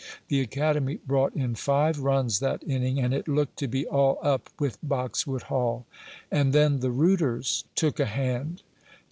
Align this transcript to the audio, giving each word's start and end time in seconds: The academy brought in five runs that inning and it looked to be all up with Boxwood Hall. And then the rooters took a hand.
The 0.29 0.41
academy 0.41 0.95
brought 1.05 1.35
in 1.35 1.53
five 1.53 1.99
runs 1.99 2.39
that 2.39 2.63
inning 2.67 2.99
and 2.99 3.13
it 3.13 3.27
looked 3.27 3.59
to 3.59 3.67
be 3.67 3.85
all 3.85 4.17
up 4.23 4.49
with 4.59 4.79
Boxwood 4.81 5.43
Hall. 5.43 5.85
And 6.31 6.53
then 6.53 6.79
the 6.79 6.89
rooters 6.89 7.65
took 7.75 7.99
a 7.99 8.07
hand. 8.07 8.63